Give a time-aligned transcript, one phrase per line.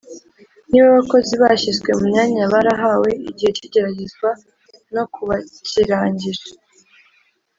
[0.69, 4.29] Niba abakozi bashyizwe mu myanya barahawe igihe cy igeragezwa
[4.95, 6.47] no kubakirangije